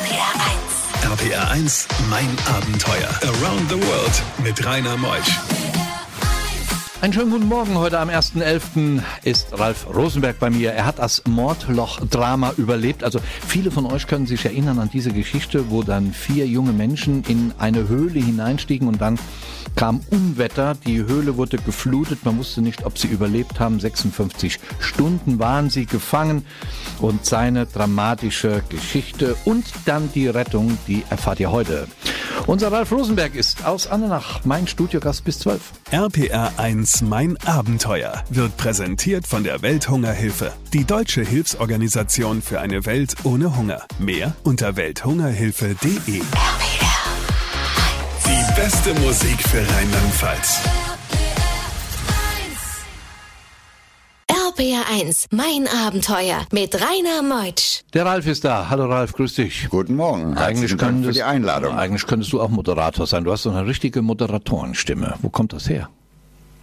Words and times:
RPR 0.00 1.12
1. 1.12 1.20
RPR 1.20 1.50
1, 1.50 1.88
mein 2.08 2.34
Abenteuer. 2.46 3.10
Around 3.22 3.68
the 3.68 3.76
World 3.76 4.22
mit 4.42 4.64
Rainer 4.64 4.96
Meusch. 4.96 5.59
Einen 7.02 7.14
schönen 7.14 7.30
guten 7.30 7.48
Morgen. 7.48 7.78
Heute 7.78 7.98
am 7.98 8.10
1.11. 8.10 9.00
ist 9.24 9.58
Ralf 9.58 9.86
Rosenberg 9.86 10.38
bei 10.38 10.50
mir. 10.50 10.72
Er 10.72 10.84
hat 10.84 10.98
das 10.98 11.22
Mordloch-Drama 11.26 12.52
überlebt. 12.58 13.04
Also 13.04 13.20
viele 13.46 13.70
von 13.70 13.86
euch 13.86 14.06
können 14.06 14.26
sich 14.26 14.44
erinnern 14.44 14.78
an 14.78 14.90
diese 14.92 15.10
Geschichte, 15.10 15.70
wo 15.70 15.82
dann 15.82 16.12
vier 16.12 16.46
junge 16.46 16.72
Menschen 16.72 17.24
in 17.26 17.54
eine 17.56 17.88
Höhle 17.88 18.20
hineinstiegen 18.20 18.86
und 18.86 19.00
dann 19.00 19.18
kam 19.76 20.02
Unwetter. 20.10 20.74
Die 20.86 20.98
Höhle 20.98 21.38
wurde 21.38 21.56
geflutet. 21.56 22.26
Man 22.26 22.36
wusste 22.36 22.60
nicht, 22.60 22.84
ob 22.84 22.98
sie 22.98 23.08
überlebt 23.08 23.60
haben. 23.60 23.80
56 23.80 24.60
Stunden 24.78 25.38
waren 25.38 25.70
sie 25.70 25.86
gefangen. 25.86 26.44
Und 27.00 27.24
seine 27.24 27.64
dramatische 27.64 28.62
Geschichte 28.68 29.36
und 29.46 29.64
dann 29.86 30.12
die 30.12 30.28
Rettung, 30.28 30.76
die 30.86 31.02
erfahrt 31.08 31.40
ihr 31.40 31.50
heute. 31.50 31.88
Unser 32.46 32.72
Ralf 32.72 32.90
Rosenberg 32.90 33.34
ist 33.34 33.64
aus 33.64 33.86
Annenach, 33.86 34.44
mein 34.44 34.66
Studiogast 34.66 35.24
bis 35.24 35.38
12. 35.40 35.60
RPR 35.92 36.52
1 36.56 36.89
Mein 37.02 37.36
Abenteuer 37.46 38.24
wird 38.30 38.56
präsentiert 38.56 39.26
von 39.26 39.44
der 39.44 39.62
Welthungerhilfe, 39.62 40.52
die 40.72 40.84
deutsche 40.84 41.22
Hilfsorganisation 41.22 42.42
für 42.42 42.60
eine 42.60 42.84
Welt 42.84 43.14
ohne 43.22 43.56
Hunger. 43.56 43.82
Mehr 43.98 44.34
unter 44.42 44.76
welthungerhilfe.de. 44.76 46.20
Die 48.26 48.54
beste 48.56 48.94
Musik 49.00 49.40
für 49.48 49.58
Rheinland-Pfalz. 49.58 50.60
RPR 54.28 54.84
1, 54.92 55.28
mein 55.30 55.68
Abenteuer 55.86 56.44
mit 56.52 56.74
Rainer 56.74 57.22
Meutsch. 57.22 57.82
Der 57.94 58.04
Ralf 58.04 58.26
ist 58.26 58.44
da. 58.44 58.68
Hallo 58.68 58.86
Ralf, 58.86 59.12
grüß 59.12 59.34
dich. 59.36 59.68
Guten 59.70 59.94
Morgen. 59.94 60.36
Eigentlich 60.36 60.70
Dank 60.72 60.80
für 60.80 60.86
könntest, 60.86 61.18
die 61.18 61.22
Einladung. 61.22 61.78
eigentlich 61.78 62.06
könntest 62.06 62.32
du 62.32 62.40
auch 62.40 62.48
Moderator 62.50 63.06
sein. 63.06 63.24
Du 63.24 63.32
hast 63.32 63.44
so 63.44 63.50
eine 63.50 63.66
richtige 63.66 64.02
Moderatorenstimme. 64.02 65.14
Wo 65.22 65.30
kommt 65.30 65.52
das 65.52 65.68
her? 65.68 65.88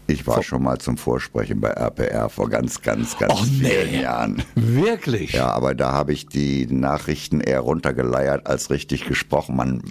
Ich 0.07 0.25
war 0.25 0.41
schon 0.41 0.63
mal 0.63 0.79
zum 0.79 0.97
Vorsprechen 0.97 1.59
bei 1.59 1.69
RPR 1.69 2.29
vor 2.29 2.49
ganz, 2.49 2.81
ganz, 2.81 3.17
ganz 3.17 3.33
Och, 3.33 3.45
nee. 3.45 3.69
vielen 3.69 4.01
Jahren. 4.01 4.43
Wirklich? 4.55 5.33
Ja, 5.33 5.49
aber 5.51 5.75
da 5.75 5.91
habe 5.91 6.13
ich 6.13 6.27
die 6.27 6.65
Nachrichten 6.67 7.41
eher 7.41 7.59
runtergeleiert 7.59 8.47
als 8.47 8.69
richtig 8.69 9.05
gesprochen. 9.05 9.57
Man, 9.57 9.83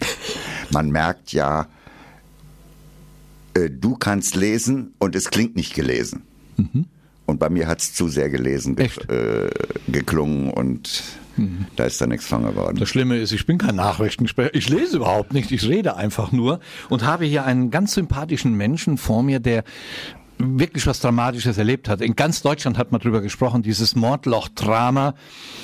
man 0.70 0.91
merkt 0.91 1.33
ja, 1.33 1.69
äh, 3.55 3.69
du 3.70 3.97
kannst 3.97 4.37
lesen 4.37 4.94
und 4.98 5.14
es 5.14 5.31
klingt 5.31 5.55
nicht 5.55 5.75
gelesen. 5.75 6.22
Und 7.27 7.39
bei 7.39 7.50
mir 7.50 7.67
hat 7.67 7.81
es 7.81 7.92
zu 7.92 8.09
sehr 8.09 8.31
gelesen 8.31 8.77
ge 8.77 8.89
äh, 9.09 9.50
geklungen 9.89 10.50
und 10.50 11.03
da 11.77 11.84
ist 11.84 12.01
dann 12.01 12.09
nichts 12.11 12.27
von 12.27 12.45
geworden. 12.45 12.79
Das 12.79 12.89
Schlimme 12.89 13.19
ist, 13.19 13.33
ich 13.33 13.47
bin 13.47 13.59
kein 13.59 13.77
Nachrichtensprecher. 13.77 14.55
Ich 14.55 14.69
lese 14.69 14.97
überhaupt 14.97 15.33
nicht. 15.33 15.53
Ich 15.53 15.69
rede 15.69 15.97
einfach 15.97 16.33
nur 16.33 16.61
und 16.89 17.05
habe 17.05 17.25
hier 17.25 17.45
einen 17.45 17.70
ganz 17.70 17.95
sympathischen 17.95 18.55
Menschen 18.55 18.98
vor 18.98 19.23
mir, 19.23 19.41
der 19.41 19.65
wirklich 20.39 20.87
was 20.87 21.01
Dramatisches 21.01 21.59
erlebt 21.59 21.89
hat. 21.89 22.01
In 22.01 22.15
ganz 22.15 22.43
Deutschland 22.43 22.78
hat 22.78 22.93
man 22.93 23.01
drüber 23.01 23.20
gesprochen, 23.20 23.62
dieses 23.62 23.97
Mordloch-Drama. 23.97 25.15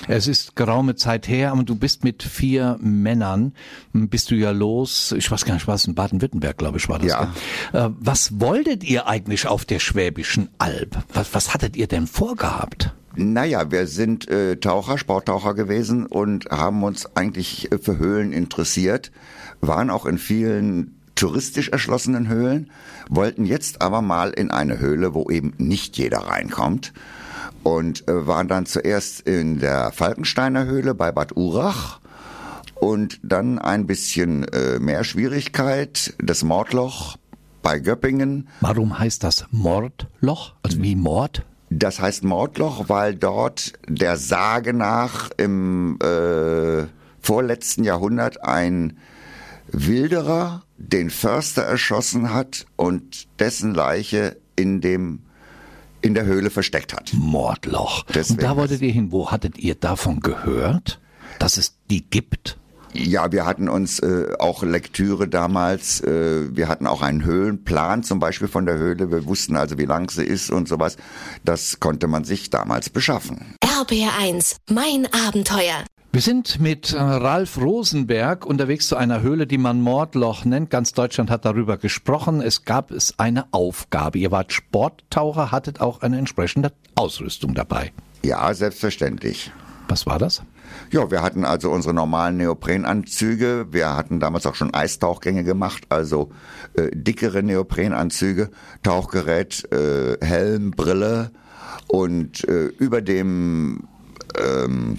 Es 0.09 0.27
ist 0.27 0.57
geraume 0.57 0.95
Zeit 0.95 1.29
her, 1.29 1.53
aber 1.53 1.63
du 1.63 1.75
bist 1.75 2.05
mit 2.05 2.23
vier 2.23 2.79
Männern, 2.81 3.53
bist 3.93 4.31
du 4.31 4.35
ja 4.35 4.51
los, 4.51 5.13
ich 5.13 5.31
weiß 5.31 5.45
gar 5.45 5.55
nicht, 5.55 5.69
was 5.69 5.87
in 5.87 5.95
Baden-Württemberg, 5.95 6.57
glaube 6.57 6.79
ich, 6.79 6.89
war 6.89 6.99
das. 6.99 7.09
Ja. 7.09 7.33
gell? 7.73 7.83
Äh, 7.83 7.91
Was 8.01 8.41
wolltet 8.41 8.85
ihr 8.85 9.07
eigentlich 9.07 9.47
auf 9.47 9.65
der 9.65 9.79
Schwäbischen 9.79 10.49
Alb? 10.59 10.97
Was, 11.13 11.35
was 11.35 11.53
hattet 11.53 11.77
ihr 11.77 11.87
denn 11.87 12.07
vorgehabt? 12.07 12.95
Naja, 13.15 13.71
wir 13.71 13.87
sind 13.87 14.29
äh, 14.29 14.57
Taucher, 14.57 14.97
Sporttaucher 14.97 15.55
gewesen 15.55 16.07
und 16.07 16.47
haben 16.51 16.83
uns 16.83 17.15
eigentlich 17.15 17.71
äh, 17.71 17.79
für 17.79 17.99
Höhlen 17.99 18.33
interessiert, 18.33 19.13
waren 19.61 19.91
auch 19.91 20.07
in 20.07 20.19
vielen 20.19 20.99
touristisch 21.15 21.69
erschlossenen 21.69 22.29
Höhlen, 22.29 22.71
wollten 23.09 23.45
jetzt 23.45 23.83
aber 23.83 24.03
mal 24.03 24.31
in 24.31 24.51
eine 24.51 24.79
Höhle, 24.79 25.15
wo 25.15 25.31
eben 25.31 25.53
nicht 25.59 25.99
jeder 25.99 26.19
reinkommt 26.19 26.93
und 27.63 28.09
äh, 28.09 28.27
waren 28.27 28.49
dann 28.49 28.67
zuerst 28.67 29.21
in 29.21 29.61
der 29.61 29.93
Falkensteiner 29.93 30.65
Höhle 30.65 30.95
bei 30.95 31.13
Bad 31.13 31.37
Urach 31.37 32.01
und 32.81 33.21
dann 33.23 33.59
ein 33.59 33.87
bisschen 33.87 34.45
äh, 34.49 34.79
mehr 34.79 35.05
Schwierigkeit, 35.05 36.15
das 36.19 36.43
Mordloch 36.43 37.17
bei 37.63 37.79
Göppingen. 37.79 38.49
Warum 38.61 38.99
heißt 38.99 39.23
das 39.23 39.47
Mordloch? 39.51 40.55
Also 40.63 40.83
wie 40.83 40.97
Mord? 40.97 41.45
Das 41.79 42.01
heißt 42.01 42.23
Mordloch, 42.25 42.89
weil 42.89 43.15
dort 43.15 43.73
der 43.89 44.17
Sage 44.17 44.75
nach 44.75 45.31
im 45.37 45.99
äh, 46.03 46.87
vorletzten 47.21 47.85
Jahrhundert 47.85 48.45
ein 48.45 48.99
Wilderer 49.69 50.65
den 50.77 51.09
Förster 51.09 51.63
erschossen 51.63 52.35
hat 52.35 52.67
und 52.77 53.27
dessen 53.39 53.75
Leiche 53.75 54.37
in 54.55 54.81
dem 54.81 55.21
in 56.03 56.15
der 56.15 56.25
Höhle 56.25 56.51
versteckt 56.51 56.93
hat. 56.93 57.13
Mordloch. 57.15 58.05
Deswegen 58.13 58.41
Und 58.41 58.43
da 58.43 58.57
wolltet 58.57 58.83
ihr 58.83 58.93
hin. 58.93 59.13
Wo 59.13 59.31
hattet 59.31 59.57
ihr 59.57 59.77
davon 59.77 60.21
gehört, 60.21 61.01
dass 61.39 61.57
es 61.57 61.77
die 61.91 62.05
gibt? 62.05 62.59
Ja, 62.95 63.33
wir 63.33 63.47
hatten 63.47 63.69
uns 63.69 64.01
äh, 64.01 64.35
auch 64.39 64.63
Lektüre 64.63 65.27
damals, 65.27 66.03
äh, 66.03 66.55
wir 66.55 66.69
hatten 66.69 66.87
auch 66.87 67.01
einen 67.01 67.25
Höhlenplan 67.25 68.03
zum 68.03 68.19
Beispiel 68.19 68.49
von 68.49 68.67
der 68.67 68.77
Höhle, 68.77 69.11
wir 69.11 69.27
wussten 69.27 69.57
also, 69.57 69.79
wie 69.79 69.87
lang 69.87 70.11
sie 70.11 70.25
ist 70.25 70.51
und 70.51 70.69
sowas. 70.69 70.97
Das 71.45 71.81
konnte 71.81 72.07
man 72.07 72.25
sich 72.25 72.51
damals 72.51 72.91
beschaffen. 72.91 73.57
RPR 73.65 74.19
1, 74.21 74.59
mein 74.71 75.09
Abenteuer. 75.27 75.85
Wir 76.15 76.21
sind 76.21 76.61
mit 76.61 76.93
äh, 76.93 76.99
Ralf 76.99 77.57
Rosenberg 77.57 78.45
unterwegs 78.45 78.87
zu 78.87 78.97
einer 78.97 79.23
Höhle, 79.23 79.47
die 79.47 79.57
man 79.57 79.81
Mordloch 79.81 80.45
nennt. 80.45 80.69
Ganz 80.69 80.93
Deutschland 80.93 81.31
hat 81.31 81.47
darüber 81.47 81.79
gesprochen. 81.79 82.43
Es 82.43 82.67
gab 82.67 82.91
es 82.91 83.19
eine 83.19 83.47
Aufgabe. 83.55 84.19
Ihr 84.19 84.31
wart 84.31 84.53
Sporttaucher, 84.53 85.51
hattet 85.51 85.81
auch 85.81 86.03
eine 86.03 86.19
entsprechende 86.19 86.73
Ausrüstung 86.97 87.55
dabei. 87.55 87.93
Ja, 88.23 88.53
selbstverständlich. 88.53 89.51
Was 89.89 90.07
war 90.07 90.19
das? 90.19 90.43
Ja, 90.91 91.11
wir 91.11 91.23
hatten 91.23 91.45
also 91.45 91.71
unsere 91.71 91.95
normalen 91.95 92.37
Neoprenanzüge. 92.39 93.67
Wir 93.71 93.97
hatten 93.97 94.21
damals 94.21 94.47
auch 94.47 94.55
schon 94.55 94.73
Eistauchgänge 94.73 95.45
gemacht, 95.45 95.85
also 95.89 96.31
äh, 96.75 96.91
dickere 96.93 97.43
Neoprenanzüge, 97.43 98.51
Tauchgerät, 98.83 99.71
äh, 99.73 100.17
Helm, 100.25 100.71
Brille 100.71 101.31
und 101.89 102.47
äh, 102.49 102.67
über 102.67 103.03
dem 103.03 103.85
ähm, 104.39 104.99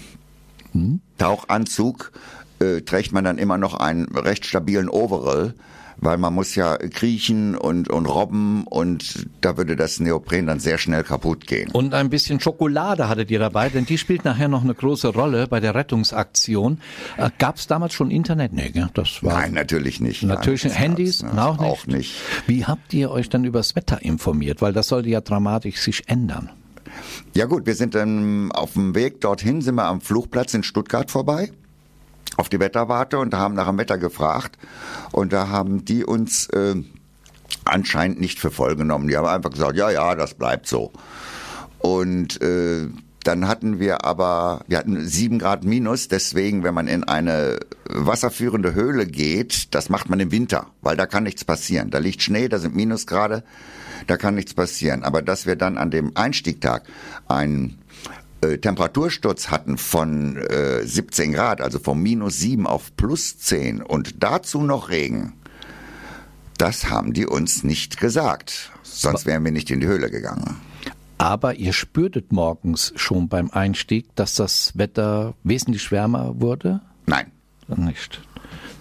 Tauchanzug 1.18 2.12
äh, 2.60 2.82
trägt 2.82 3.12
man 3.12 3.24
dann 3.24 3.38
immer 3.38 3.58
noch 3.58 3.74
einen 3.74 4.06
recht 4.16 4.46
stabilen 4.46 4.88
Overall, 4.88 5.54
weil 5.96 6.18
man 6.18 6.34
muss 6.34 6.54
ja 6.54 6.76
kriechen 6.76 7.56
und, 7.56 7.88
und 7.88 8.06
robben 8.06 8.64
und 8.64 9.26
da 9.40 9.56
würde 9.56 9.76
das 9.76 10.00
Neopren 10.00 10.46
dann 10.46 10.60
sehr 10.60 10.78
schnell 10.78 11.04
kaputt 11.04 11.46
gehen. 11.46 11.70
Und 11.70 11.94
ein 11.94 12.10
bisschen 12.10 12.40
Schokolade 12.40 13.08
hattet 13.08 13.30
ihr 13.30 13.38
dabei, 13.38 13.68
denn 13.68 13.86
die 13.86 13.98
spielt 13.98 14.24
nachher 14.24 14.48
noch 14.48 14.62
eine 14.62 14.74
große 14.74 15.08
Rolle 15.08 15.46
bei 15.46 15.60
der 15.60 15.74
Rettungsaktion. 15.74 16.80
Äh, 17.16 17.30
Gab 17.38 17.56
es 17.56 17.66
damals 17.66 17.94
schon 17.94 18.10
Internet? 18.10 18.52
Nee, 18.52 18.70
gell? 18.70 18.88
das 18.94 19.22
war 19.22 19.34
Nein, 19.34 19.52
natürlich 19.52 20.00
nicht. 20.00 20.22
Natürlich 20.22 20.64
Nein, 20.64 20.74
Handys 20.74 21.22
ne? 21.22 21.44
auch, 21.44 21.58
nicht. 21.58 21.70
auch 21.70 21.86
nicht. 21.86 22.14
Wie 22.46 22.64
habt 22.64 22.92
ihr 22.92 23.10
euch 23.10 23.28
dann 23.28 23.44
übers 23.44 23.76
Wetter 23.76 24.02
informiert? 24.02 24.62
Weil 24.62 24.72
das 24.72 24.88
sollte 24.88 25.08
ja 25.08 25.20
dramatisch 25.20 25.80
sich 25.80 26.08
ändern. 26.08 26.50
Ja 27.34 27.46
gut, 27.46 27.66
wir 27.66 27.74
sind 27.74 27.94
dann 27.94 28.52
auf 28.52 28.74
dem 28.74 28.94
Weg 28.94 29.20
dorthin, 29.20 29.60
sind 29.60 29.74
wir 29.74 29.86
am 29.86 30.00
Flugplatz 30.00 30.54
in 30.54 30.62
Stuttgart 30.62 31.10
vorbei 31.10 31.50
auf 32.36 32.48
die 32.48 32.60
Wetterwarte 32.60 33.18
und 33.18 33.34
haben 33.34 33.54
nach 33.54 33.68
dem 33.68 33.78
Wetter 33.78 33.98
gefragt 33.98 34.58
und 35.12 35.32
da 35.32 35.48
haben 35.48 35.84
die 35.84 36.04
uns 36.04 36.48
äh, 36.48 36.74
anscheinend 37.64 38.20
nicht 38.20 38.38
für 38.38 38.50
voll 38.50 38.76
genommen. 38.76 39.08
Die 39.08 39.16
haben 39.16 39.26
einfach 39.26 39.50
gesagt, 39.50 39.76
ja, 39.76 39.90
ja, 39.90 40.14
das 40.14 40.34
bleibt 40.34 40.66
so. 40.66 40.92
Und 41.78 42.40
äh, 42.42 42.88
dann 43.24 43.48
hatten 43.48 43.80
wir 43.80 44.04
aber, 44.04 44.64
wir 44.68 44.78
hatten 44.78 45.06
sieben 45.06 45.38
Grad 45.38 45.64
minus, 45.64 46.08
deswegen, 46.08 46.62
wenn 46.62 46.74
man 46.74 46.88
in 46.88 47.04
eine 47.04 47.58
wasserführende 47.88 48.74
Höhle 48.74 49.06
geht, 49.06 49.74
das 49.74 49.88
macht 49.88 50.08
man 50.08 50.20
im 50.20 50.30
Winter, 50.30 50.66
weil 50.82 50.96
da 50.96 51.06
kann 51.06 51.24
nichts 51.24 51.44
passieren. 51.44 51.90
Da 51.90 51.98
liegt 51.98 52.22
Schnee, 52.22 52.48
da 52.48 52.58
sind 52.58 52.76
Minusgrade, 52.76 53.42
da 54.06 54.16
kann 54.16 54.34
nichts 54.34 54.54
passieren. 54.54 55.02
Aber 55.04 55.22
dass 55.22 55.46
wir 55.46 55.56
dann 55.56 55.78
an 55.78 55.90
dem 55.90 56.16
Einstiegtag 56.16 56.84
einen 57.26 57.78
äh, 58.44 58.58
Temperatursturz 58.58 59.50
hatten 59.50 59.78
von 59.78 60.36
äh, 60.36 60.82
17 60.84 61.32
Grad, 61.32 61.60
also 61.60 61.78
von 61.78 62.00
minus 62.02 62.38
7 62.38 62.66
auf 62.66 62.94
plus 62.96 63.38
10 63.38 63.82
und 63.82 64.22
dazu 64.22 64.62
noch 64.62 64.90
Regen, 64.90 65.34
das 66.58 66.90
haben 66.90 67.12
die 67.12 67.26
uns 67.26 67.64
nicht 67.64 67.98
gesagt. 67.98 68.70
Sonst 68.82 69.26
wären 69.26 69.44
wir 69.44 69.52
nicht 69.52 69.70
in 69.70 69.80
die 69.80 69.86
Höhle 69.86 70.10
gegangen. 70.10 70.56
Aber 71.18 71.54
ihr 71.54 71.72
spürtet 71.72 72.32
morgens 72.32 72.92
schon 72.96 73.28
beim 73.28 73.50
Einstieg, 73.50 74.14
dass 74.14 74.34
das 74.34 74.72
Wetter 74.76 75.34
wesentlich 75.42 75.90
wärmer 75.90 76.40
wurde? 76.40 76.80
Nein. 77.06 77.32
Nicht. 77.68 78.20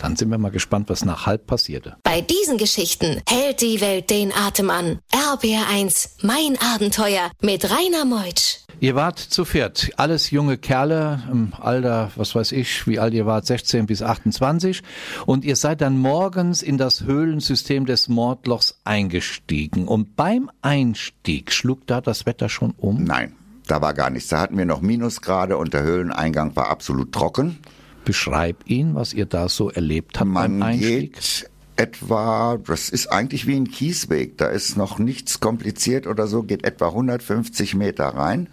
Dann 0.04 0.18
sind 0.18 0.30
wir 0.32 0.38
mal 0.38 0.52
gespannt, 0.52 0.90
was 0.90 1.06
nach 1.06 1.26
halb 1.26 1.48
passierte. 1.48 1.96
Bei 2.04 2.20
diesen 2.20 2.58
Geschichten 2.58 3.22
hält 3.28 3.62
die 3.62 3.80
Welt 3.80 4.10
den 4.10 4.34
Atem 4.34 4.70
an. 4.70 5.00
RBR1, 5.14 6.10
mein 6.24 6.58
Abenteuer 6.60 7.32
mit 7.42 7.72
Rainer 7.72 8.04
Meutsch. 8.04 8.58
Ihr 8.82 8.96
wart 8.96 9.18
zu 9.18 9.46
viert, 9.46 9.92
alles 9.96 10.30
junge 10.32 10.58
Kerle 10.58 11.24
im 11.32 11.54
Alter, 11.58 12.12
was 12.18 12.36
weiß 12.36 12.52
ich, 12.52 12.86
wie 12.86 13.00
alt 13.00 13.14
ihr 13.14 13.26
wart, 13.26 13.46
16 13.46 13.86
bis 13.86 14.02
28. 14.02 14.84
Und 15.26 15.46
ihr 15.46 15.56
seid 15.56 15.80
dann 15.80 15.98
morgens 15.98 16.62
in 16.62 16.78
das 16.78 17.04
Höhlensystem 17.04 17.86
des 17.86 18.10
Mordlochs 18.10 18.82
eingestiegen. 18.84 19.88
Und 19.88 20.18
beim 20.18 20.52
Einstieg 20.62 21.54
schlug 21.54 21.88
da 21.88 22.02
das 22.02 22.26
Wetter 22.26 22.50
schon 22.50 22.74
um? 22.76 23.06
Nein, 23.06 23.38
da 23.68 23.82
war 23.82 23.94
gar 23.94 24.10
nichts. 24.10 24.28
Da 24.28 24.42
hatten 24.42 24.58
wir 24.58 24.66
noch 24.66 24.82
Minusgrade 24.82 25.56
und 25.56 25.74
der 25.74 25.84
Höhleneingang 25.84 26.58
war 26.58 26.68
absolut 26.68 27.14
trocken. 27.14 27.60
Beschreib 28.06 28.58
ihn, 28.66 28.96
was 28.96 29.14
ihr 29.14 29.26
da 29.26 29.50
so 29.50 29.70
erlebt 29.70 30.20
habt 30.20 30.30
Man 30.30 30.60
beim 30.60 30.70
Einstieg. 30.70 31.14
geht 31.14 31.50
etwa, 31.76 32.60
das 32.64 32.90
ist 32.90 33.08
eigentlich 33.08 33.48
wie 33.48 33.56
ein 33.56 33.68
Kiesweg, 33.68 34.38
da 34.38 34.48
ist 34.48 34.78
noch 34.78 35.00
nichts 35.00 35.40
kompliziert 35.40 36.06
oder 36.06 36.28
so, 36.28 36.44
geht 36.44 36.64
etwa 36.66 36.90
150 36.90 37.74
Meter 37.76 38.06
rein 38.06 38.48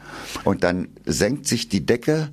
und 0.45 0.65
dann 0.65 0.89
senkt 1.05 1.47
sich 1.47 1.69
die 1.69 1.85
Decke 1.85 2.31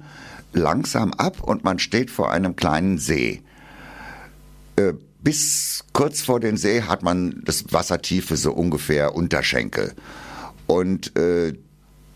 langsam 0.54 1.14
ab 1.14 1.42
und 1.42 1.64
man 1.66 1.80
steht 1.80 2.10
vor 2.10 2.32
einem 2.32 2.56
kleinen 2.56 2.98
See. 3.00 3.42
Äh, 4.78 4.94
Bis 5.28 5.84
kurz 5.92 6.22
vor 6.22 6.40
den 6.40 6.56
See 6.56 6.84
hat 6.84 7.04
man 7.04 7.42
das 7.44 7.66
Wassertiefe 7.74 8.38
so 8.38 8.54
ungefähr 8.54 9.14
Unterschenkel. 9.14 9.94
Und 10.68 11.18
äh, 11.18 11.54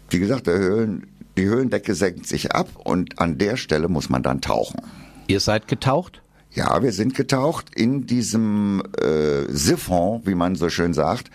wie 0.09 0.19
gesagt, 0.19 0.47
der 0.47 0.59
Höhlen, 0.59 1.07
die 1.37 1.45
Höhlendecke 1.45 1.95
senkt 1.95 2.27
sich 2.27 2.51
ab 2.51 2.67
und 2.75 3.19
an 3.19 3.37
der 3.37 3.57
Stelle 3.57 3.87
muss 3.87 4.09
man 4.09 4.23
dann 4.23 4.41
tauchen. 4.41 4.81
Ihr 5.27 5.39
seid 5.39 5.67
getaucht? 5.67 6.21
Ja, 6.53 6.83
wir 6.83 6.91
sind 6.91 7.15
getaucht. 7.15 7.73
In 7.75 8.05
diesem 8.05 8.83
äh, 9.01 9.43
Siphon, 9.47 10.21
wie 10.25 10.35
man 10.35 10.55
so 10.55 10.69
schön 10.69 10.93
sagt, 10.93 11.31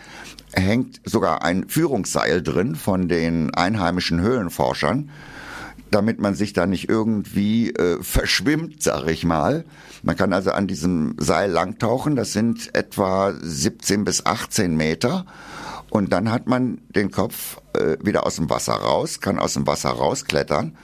hängt 0.52 1.00
sogar 1.04 1.42
ein 1.42 1.68
Führungsseil 1.68 2.42
drin 2.42 2.76
von 2.76 3.08
den 3.08 3.54
einheimischen 3.54 4.20
Höhlenforschern, 4.20 5.10
damit 5.90 6.20
man 6.20 6.34
sich 6.34 6.52
da 6.52 6.66
nicht 6.66 6.90
irgendwie 6.90 7.70
äh, 7.70 8.02
verschwimmt, 8.02 8.82
sag 8.82 9.06
ich 9.06 9.24
mal. 9.24 9.64
Man 10.02 10.16
kann 10.16 10.34
also 10.34 10.50
an 10.52 10.66
diesem 10.66 11.14
Seil 11.18 11.50
langtauchen. 11.50 12.14
Das 12.14 12.34
sind 12.34 12.74
etwa 12.74 13.32
17 13.40 14.04
bis 14.04 14.26
18 14.26 14.76
Meter. 14.76 15.24
Und 15.96 16.12
dann 16.12 16.30
hat 16.30 16.46
man 16.46 16.82
den 16.90 17.10
Kopf 17.10 17.56
äh, 17.72 17.96
wieder 18.02 18.26
aus 18.26 18.36
dem 18.36 18.50
Wasser 18.50 18.74
raus, 18.74 19.22
kann 19.22 19.38
aus 19.38 19.54
dem 19.54 19.66
Wasser 19.66 19.88
rausklettern. 19.88 20.76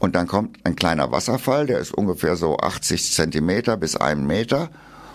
Und 0.00 0.16
dann 0.16 0.26
kommt 0.26 0.58
ein 0.64 0.74
kleiner 0.74 1.12
Wasserfall, 1.12 1.66
der 1.66 1.78
ist 1.78 1.94
ungefähr 1.94 2.34
so 2.34 2.56
80 2.56 3.12
Zentimeter 3.12 3.76
bis 3.76 3.94
einen 3.94 4.26
Meter 4.26 4.70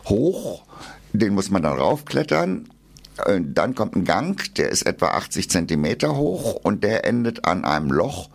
hoch. 0.05 0.63
Den 1.11 1.33
muss 1.33 1.49
man 1.49 1.63
dann 1.63 1.77
raufklettern. 1.77 2.69
Äh, 3.25 3.41
Dann 3.43 3.75
kommt 3.75 3.97
ein 3.97 4.05
Gang, 4.05 4.41
der 4.55 4.69
ist 4.69 4.83
etwa 4.83 5.07
80 5.07 5.49
Zentimeter 5.49 6.15
hoch 6.15 6.55
und 6.63 6.85
der 6.85 7.05
endet 7.05 7.43
an 7.43 7.65
einem 7.65 7.91
Loch. 7.91 8.29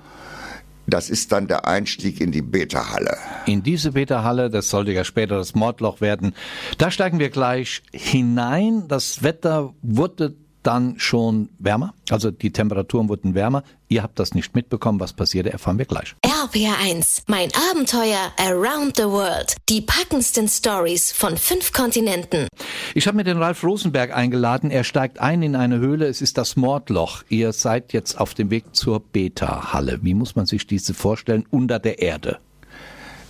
Das 0.86 1.08
ist 1.08 1.32
dann 1.32 1.48
der 1.48 1.66
Einstieg 1.66 2.20
in 2.20 2.30
die 2.30 2.42
Beta-Halle. 2.42 3.16
In 3.46 3.62
diese 3.62 3.92
Beta-Halle, 3.92 4.50
das 4.50 4.69
sollte 4.69 4.92
ja 4.92 5.02
später 5.02 5.38
das 5.38 5.54
Mordloch 5.54 6.02
werden, 6.02 6.34
da 6.76 6.90
steigen 6.90 7.19
wir 7.19 7.30
gleich 7.30 7.82
hinein. 7.92 8.86
Das 8.86 9.22
Wetter 9.22 9.72
wurde 9.80 10.34
dann 10.66 10.98
schon 10.98 11.48
wärmer, 11.58 11.94
also 12.10 12.30
die 12.30 12.50
Temperaturen 12.50 13.08
wurden 13.08 13.34
wärmer. 13.34 13.62
Ihr 13.88 14.02
habt 14.02 14.18
das 14.18 14.34
nicht 14.34 14.54
mitbekommen, 14.54 14.98
was 14.98 15.12
passierte, 15.12 15.52
erfahren 15.52 15.78
wir 15.78 15.84
gleich. 15.84 16.16
RBR1, 16.24 17.22
mein 17.28 17.50
Abenteuer 17.70 18.32
around 18.36 18.96
the 18.96 19.04
world. 19.04 19.54
Die 19.68 19.80
packendsten 19.80 20.48
Stories 20.48 21.12
von 21.12 21.36
fünf 21.36 21.72
Kontinenten. 21.72 22.48
Ich 22.94 23.06
habe 23.06 23.16
mir 23.16 23.24
den 23.24 23.38
Ralf 23.38 23.62
Rosenberg 23.62 24.14
eingeladen. 24.16 24.70
Er 24.70 24.82
steigt 24.82 25.20
ein 25.20 25.42
in 25.42 25.54
eine 25.54 25.78
Höhle. 25.78 26.06
Es 26.06 26.20
ist 26.20 26.36
das 26.36 26.56
Mordloch. 26.56 27.22
Ihr 27.28 27.52
seid 27.52 27.92
jetzt 27.92 28.19
auf 28.19 28.34
dem 28.34 28.50
Weg 28.50 28.74
zur 28.74 29.00
Beta-Halle. 29.00 30.00
Wie 30.02 30.14
muss 30.14 30.34
man 30.34 30.46
sich 30.46 30.66
diese 30.66 30.94
vorstellen? 30.94 31.46
Unter 31.50 31.78
der 31.78 32.00
Erde. 32.00 32.38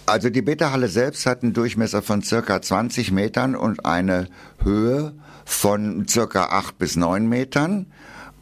Also 0.06 0.30
die 0.30 0.42
Beta-Halle 0.42 0.88
selbst 0.88 1.26
hat 1.26 1.42
einen 1.42 1.52
Durchmesser 1.52 2.00
von 2.00 2.22
circa 2.22 2.62
20 2.62 3.10
Metern 3.10 3.56
und 3.56 3.84
eine 3.84 4.28
Höhe 4.62 5.14
von 5.44 6.06
circa 6.08 6.44
8 6.46 6.78
bis 6.78 6.94
9 6.94 7.28
Metern. 7.28 7.86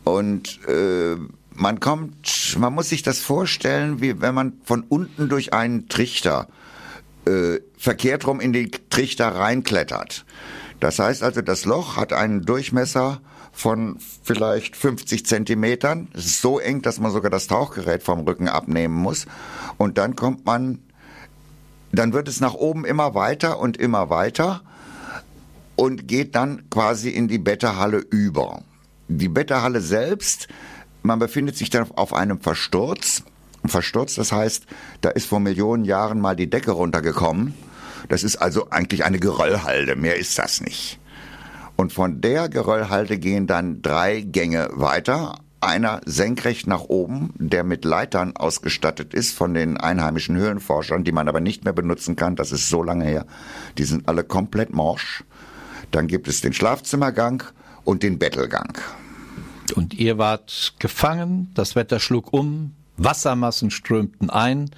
Und 0.05 0.61
äh, 0.69 1.17
man 1.55 1.81
kommt, 1.81 2.57
man 2.59 2.75
muss 2.75 2.91
sich 2.91 3.03
das 3.03 3.21
vorstellen, 3.21 4.03
wie 4.03 4.21
wenn 4.21 4.35
man 4.35 4.61
von 4.65 4.83
unten 4.83 5.31
durch 5.31 5.55
einen 5.55 5.89
Trichter 5.89 6.49
äh, 7.27 7.61
verkehrt 7.79 8.27
rum 8.27 8.41
in 8.41 8.53
den 8.53 8.71
Trichter 8.91 9.29
reinklettert. 9.29 10.27
Das 10.81 10.99
heißt 10.99 11.23
also, 11.23 11.41
das 11.41 11.65
Loch 11.65 11.97
hat 11.97 12.13
einen 12.13 12.43
Durchmesser 12.43 13.23
von 13.53 13.97
vielleicht 14.23 14.77
50 14.77 15.25
Zentimetern. 15.25 16.09
Es 16.13 16.27
ist 16.27 16.43
so 16.43 16.59
eng, 16.59 16.83
dass 16.83 16.99
man 16.99 17.13
sogar 17.13 17.31
das 17.31 17.47
Tauchgerät 17.47 18.03
vom 18.03 18.21
Rücken 18.21 18.49
abnehmen 18.49 18.95
muss. 18.95 19.27
Und 19.79 19.97
dann 19.97 20.17
kommt 20.17 20.45
man, 20.45 20.81
dann 21.99 22.13
wird 22.13 22.29
es 22.29 22.41
nach 22.41 22.55
oben 22.55 22.85
immer 22.85 23.15
weiter 23.15 23.59
und 23.59 23.77
immer 23.77 24.11
weiter 24.11 24.63
und 25.77 26.09
geht 26.09 26.35
dann 26.35 26.69
quasi 26.71 27.11
in 27.11 27.29
die 27.29 27.39
Betterhalle 27.39 27.99
über. 27.99 28.63
Die 29.09 29.29
Betterhalle 29.29 29.81
selbst, 29.81 30.49
man 31.03 31.19
befindet 31.19 31.57
sich 31.57 31.71
dann 31.71 31.91
auf 31.93 32.15
einem 32.15 32.41
Versturz. 32.41 33.23
Versturz, 33.67 34.15
das 34.15 34.33
heißt, 34.33 34.67
da 35.01 35.11
ist 35.11 35.27
vor 35.27 35.41
Millionen 35.41 35.85
Jahren 35.85 36.21
mal 36.21 36.37
die 36.37 36.51
Decke 36.51 36.73
runtergekommen. 36.73 37.55
Das 38.09 38.23
ist 38.23 38.37
also 38.37 38.71
eigentlich 38.71 39.05
eine 39.05 39.19
Geröllhalde, 39.19 39.97
mehr 39.97 40.17
ist 40.17 40.39
das 40.39 40.61
nicht. 40.61 40.99
Und 41.77 41.93
von 41.93 42.21
der 42.21 42.49
Geröllhalde 42.49 43.19
gehen 43.19 43.47
dann 43.47 43.83
drei 43.83 44.21
Gänge 44.21 44.69
weiter. 44.73 45.37
Einer 45.65 46.03
senkrecht 46.05 46.67
nach 46.67 46.83
oben, 46.83 47.33
der 47.39 47.65
mit 47.65 47.87
Leitern 47.87 48.37
ausgestattet 48.37 49.15
ist 49.15 49.35
von 49.35 49.55
den 49.55 49.79
einheimischen 49.79 50.37
Höhlenforschern, 50.37 51.05
die 51.05 51.13
man 51.13 51.27
aber 51.27 51.41
nicht 51.41 51.65
mehr 51.65 51.73
benutzen 51.73 52.17
kann. 52.17 52.37
Das 52.37 52.53
ist 52.53 52.69
so 52.69 52.83
lange 52.83 53.07
her. 53.07 53.25
Die 53.79 53.85
sind 53.85 54.07
alle 54.07 54.25
komplett 54.25 54.75
morsch. 54.75 55.25
Dann 55.91 56.07
gibt 56.07 56.29
es 56.29 56.43
den 56.43 56.53
Schlafzimmergang 56.53 57.45
und 57.83 58.03
den 58.03 58.19
Bettelgang. 58.19 58.77
Und 59.75 59.95
ihr 59.95 60.19
wart 60.19 60.75
gefangen, 60.81 61.51
das 61.55 61.75
Wetter 61.77 61.99
schlug 61.99 62.35
um, 62.35 62.75
Wassermassen 62.99 63.71
strömten 63.71 64.29
ein. 64.29 64.71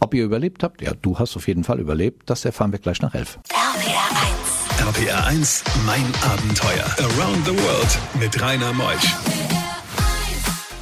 Ob 0.00 0.14
ihr 0.14 0.24
überlebt 0.24 0.62
habt? 0.62 0.80
Ja, 0.80 0.92
du 0.94 1.18
hast 1.18 1.36
auf 1.36 1.46
jeden 1.46 1.62
Fall 1.62 1.78
überlebt. 1.78 2.30
Das 2.30 2.46
erfahren 2.46 2.72
wir 2.72 2.78
gleich 2.78 3.02
nach 3.02 3.14
elf. 3.14 3.38
RBR1, 3.50 4.88
RPR 4.88 5.26
1, 5.26 5.64
mein 5.84 6.06
Abenteuer. 6.22 6.86
Around 7.00 7.44
the 7.44 7.52
World 7.52 7.98
mit 8.18 8.40
Rainer 8.40 8.72
Meusch. 8.72 9.14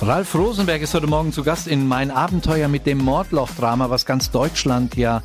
Ralf 0.04 0.34
Rosenberg 0.34 0.82
ist 0.82 0.94
heute 0.94 1.06
Morgen 1.06 1.32
zu 1.32 1.44
Gast 1.44 1.68
in 1.68 1.86
Mein 1.86 2.10
Abenteuer 2.10 2.66
mit 2.66 2.86
dem 2.86 2.98
Mordloch-Drama, 2.98 3.88
was 3.88 4.04
ganz 4.04 4.32
Deutschland 4.32 4.96
ja 4.96 5.22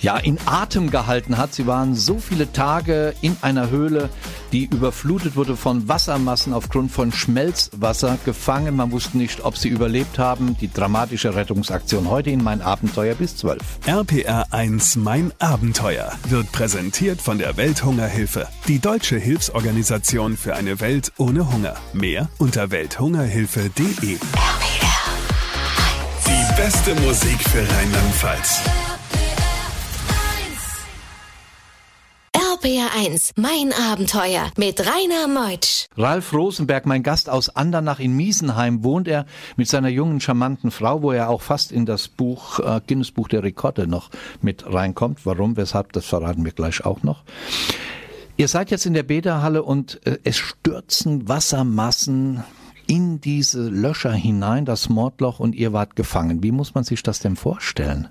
ja, 0.00 0.16
in 0.16 0.38
Atem 0.46 0.90
gehalten 0.90 1.36
hat. 1.38 1.54
Sie 1.54 1.66
waren 1.66 1.94
so 1.94 2.18
viele 2.18 2.52
Tage 2.52 3.14
in 3.20 3.36
einer 3.42 3.70
Höhle, 3.70 4.08
die 4.52 4.64
überflutet 4.64 5.36
wurde 5.36 5.56
von 5.56 5.88
Wassermassen 5.88 6.52
aufgrund 6.52 6.92
von 6.92 7.12
Schmelzwasser 7.12 8.18
gefangen. 8.24 8.76
Man 8.76 8.92
wusste 8.92 9.18
nicht, 9.18 9.44
ob 9.44 9.56
sie 9.56 9.68
überlebt 9.68 10.18
haben. 10.18 10.56
Die 10.60 10.72
dramatische 10.72 11.34
Rettungsaktion 11.34 12.08
heute 12.08 12.30
in 12.30 12.42
Mein 12.42 12.62
Abenteuer 12.62 13.14
bis 13.14 13.36
12. 13.36 13.60
RPR 13.86 14.46
1, 14.50 14.96
mein 14.96 15.32
Abenteuer 15.38 16.12
wird 16.28 16.50
präsentiert 16.52 17.20
von 17.20 17.38
der 17.38 17.56
Welthungerhilfe. 17.56 18.48
Die 18.68 18.78
deutsche 18.78 19.16
Hilfsorganisation 19.16 20.36
für 20.36 20.54
eine 20.54 20.80
Welt 20.80 21.12
ohne 21.18 21.52
Hunger. 21.52 21.74
Mehr 21.92 22.28
unter 22.38 22.70
welthungerhilfe.de. 22.70 24.18
Die 26.26 26.56
beste 26.56 26.94
Musik 27.02 27.38
für 27.48 27.60
Rheinland-Pfalz. 27.60 28.95
RBR1, 32.66 33.30
mein 33.36 33.72
Abenteuer 33.72 34.50
mit 34.56 34.80
Rainer 34.80 35.28
Meutsch. 35.28 35.86
Ralf 35.96 36.32
Rosenberg, 36.32 36.84
mein 36.84 37.04
Gast 37.04 37.30
aus 37.30 37.48
Andernach 37.48 38.00
in 38.00 38.16
Miesenheim, 38.16 38.82
wohnt 38.82 39.06
er 39.06 39.24
mit 39.56 39.68
seiner 39.68 39.88
jungen, 39.88 40.20
charmanten 40.20 40.72
Frau, 40.72 41.00
wo 41.00 41.12
er 41.12 41.28
auch 41.28 41.42
fast 41.42 41.70
in 41.70 41.86
das 41.86 42.08
Buch, 42.08 42.58
äh, 42.58 42.80
Guinness 42.84 43.12
Buch 43.12 43.28
der 43.28 43.44
Rekorde 43.44 43.86
noch 43.86 44.10
mit 44.42 44.64
reinkommt. 44.66 45.24
Warum, 45.24 45.56
weshalb, 45.56 45.92
das 45.92 46.06
verraten 46.06 46.44
wir 46.44 46.50
gleich 46.50 46.84
auch 46.84 47.04
noch. 47.04 47.22
Ihr 48.36 48.48
seid 48.48 48.72
jetzt 48.72 48.84
in 48.84 48.94
der 48.94 49.04
Bäderhalle 49.04 49.62
und 49.62 50.04
äh, 50.04 50.18
es 50.24 50.36
stürzen 50.36 51.28
Wassermassen 51.28 52.42
in 52.88 53.20
diese 53.20 53.68
Löcher 53.68 54.12
hinein, 54.12 54.64
das 54.64 54.88
Mordloch, 54.88 55.38
und 55.38 55.54
ihr 55.54 55.72
wart 55.72 55.94
gefangen. 55.94 56.42
Wie 56.42 56.50
muss 56.50 56.74
man 56.74 56.82
sich 56.82 57.04
das 57.04 57.20
denn 57.20 57.36
vorstellen? 57.36 58.08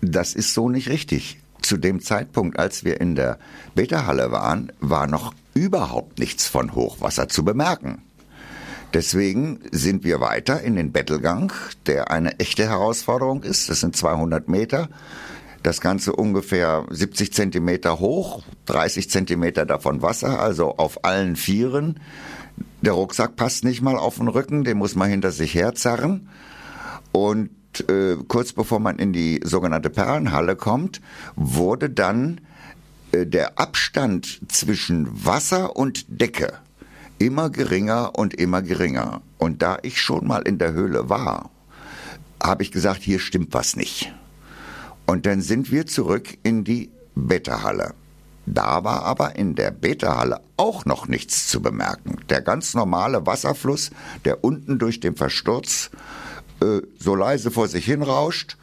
Das 0.00 0.32
ist 0.32 0.54
so 0.54 0.70
nicht 0.70 0.88
richtig. 0.88 1.40
Zu 1.66 1.78
dem 1.78 2.00
Zeitpunkt, 2.00 2.60
als 2.60 2.84
wir 2.84 3.00
in 3.00 3.16
der 3.16 3.40
Beta-Halle 3.74 4.30
waren, 4.30 4.70
war 4.78 5.08
noch 5.08 5.34
überhaupt 5.52 6.20
nichts 6.20 6.46
von 6.46 6.76
Hochwasser 6.76 7.28
zu 7.28 7.44
bemerken. 7.44 8.02
Deswegen 8.94 9.58
sind 9.72 10.04
wir 10.04 10.20
weiter 10.20 10.60
in 10.60 10.76
den 10.76 10.92
Bettelgang, 10.92 11.52
der 11.86 12.12
eine 12.12 12.38
echte 12.38 12.68
Herausforderung 12.68 13.42
ist. 13.42 13.68
Das 13.68 13.80
sind 13.80 13.96
200 13.96 14.48
Meter. 14.48 14.88
Das 15.64 15.80
Ganze 15.80 16.12
ungefähr 16.12 16.86
70 16.88 17.32
Zentimeter 17.32 17.98
hoch, 17.98 18.44
30 18.66 19.10
Zentimeter 19.10 19.66
davon 19.66 20.02
Wasser, 20.02 20.38
also 20.38 20.76
auf 20.76 21.04
allen 21.04 21.34
Vieren. 21.34 21.98
Der 22.80 22.92
Rucksack 22.92 23.34
passt 23.34 23.64
nicht 23.64 23.82
mal 23.82 23.96
auf 23.96 24.18
den 24.18 24.28
Rücken, 24.28 24.62
den 24.62 24.78
muss 24.78 24.94
man 24.94 25.10
hinter 25.10 25.32
sich 25.32 25.52
herzerren. 25.56 26.28
Und 27.10 27.50
äh, 27.88 28.16
kurz 28.28 28.52
bevor 28.52 28.80
man 28.80 28.98
in 28.98 29.12
die 29.12 29.40
sogenannte 29.44 29.90
Perlenhalle 29.90 30.56
kommt, 30.56 31.00
wurde 31.34 31.90
dann 31.90 32.40
äh, 33.12 33.26
der 33.26 33.58
Abstand 33.58 34.40
zwischen 34.48 35.24
Wasser 35.24 35.76
und 35.76 36.04
Decke 36.08 36.52
immer 37.18 37.50
geringer 37.50 38.18
und 38.18 38.34
immer 38.34 38.62
geringer. 38.62 39.22
Und 39.38 39.62
da 39.62 39.78
ich 39.82 40.00
schon 40.00 40.26
mal 40.26 40.42
in 40.42 40.58
der 40.58 40.72
Höhle 40.72 41.08
war, 41.08 41.50
habe 42.42 42.62
ich 42.62 42.72
gesagt, 42.72 43.02
hier 43.02 43.18
stimmt 43.18 43.54
was 43.54 43.76
nicht. 43.76 44.12
Und 45.06 45.26
dann 45.26 45.40
sind 45.40 45.70
wir 45.70 45.86
zurück 45.86 46.36
in 46.42 46.64
die 46.64 46.90
Beta-Halle. 47.14 47.94
Da 48.46 48.84
war 48.84 49.02
aber 49.04 49.36
in 49.36 49.54
der 49.54 49.70
Beta-Halle 49.70 50.40
auch 50.56 50.84
noch 50.84 51.08
nichts 51.08 51.48
zu 51.48 51.60
bemerken. 51.60 52.18
Der 52.28 52.42
ganz 52.42 52.74
normale 52.74 53.26
Wasserfluss, 53.26 53.90
der 54.24 54.44
unten 54.44 54.78
durch 54.78 55.00
den 55.00 55.16
Versturz 55.16 55.90
äh, 56.60 56.80
so 56.98 57.14
leise 57.14 57.50
vor 57.50 57.68
sich 57.68 57.84
hin 57.84 58.02
rauscht, 58.02 58.56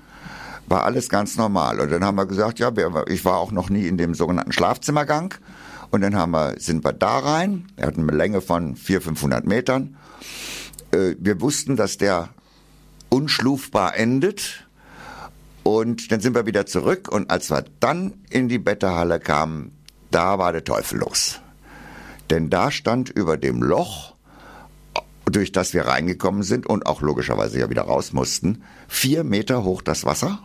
war 0.68 0.84
alles 0.84 1.10
ganz 1.10 1.38
normal. 1.38 1.80
Und 1.80 1.92
dann 1.92 2.04
haben 2.04 2.16
wir 2.16 2.26
gesagt, 2.26 2.60
ja, 2.60 2.72
ich 3.08 3.26
war 3.26 3.38
auch 3.38 3.52
noch 3.52 3.70
nie 3.70 3.88
in 3.88 3.98
dem 3.98 4.16
sogenannten 4.16 4.52
Schlafzimmergang. 4.52 5.34
Und 5.92 6.02
dann 6.02 6.16
haben 6.16 6.32
wir, 6.32 6.56
sind 6.58 6.84
wir 6.84 6.94
da 6.94 7.20
rein. 7.20 7.68
Er 7.76 7.88
hat 7.88 7.98
eine 7.98 8.12
Länge 8.12 8.42
von 8.42 8.76
400, 8.76 9.04
500 9.04 9.46
Metern. 9.46 9.98
Äh, 10.92 11.16
wir 11.20 11.42
wussten, 11.42 11.76
dass 11.76 11.98
der 11.98 12.30
unschlufbar 13.10 13.96
endet. 13.96 14.66
Und 15.64 16.12
dann 16.12 16.20
sind 16.20 16.36
wir 16.36 16.46
wieder 16.46 16.66
zurück 16.66 17.08
und 17.10 17.30
als 17.32 17.50
wir 17.50 17.64
dann 17.80 18.14
in 18.30 18.50
die 18.50 18.60
Betterhalle 18.60 19.20
kamen, 19.20 19.72
da 20.12 20.38
war 20.38 20.52
der 20.52 20.66
Teufel 20.66 21.00
los. 21.00 21.40
Denn 22.30 22.50
da 22.50 22.70
stand 22.70 23.10
über 23.10 23.38
dem 23.38 23.64
Loch, 23.64 24.13
durch 25.26 25.52
das 25.52 25.74
wir 25.74 25.88
reingekommen 25.88 26.44
sind 26.44 26.68
und 26.68 26.86
auch 26.86 27.02
logischerweise 27.02 27.60
ja 27.60 27.70
wieder 27.70 27.84
raus 27.84 28.14
mussten, 28.14 28.64
vier 28.88 29.24
Meter 29.24 29.64
hoch 29.64 29.82
das 29.82 30.06
Wasser. 30.06 30.40